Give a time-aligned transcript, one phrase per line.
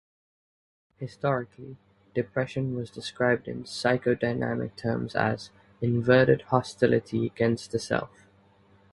[0.97, 1.77] Historically,
[2.15, 8.09] depression was described in psychodynamic terms as "inverted hostility against the self".